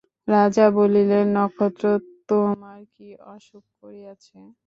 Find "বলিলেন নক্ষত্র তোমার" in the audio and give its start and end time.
0.79-2.79